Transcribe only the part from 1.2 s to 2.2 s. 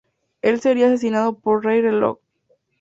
por Rey Reloj.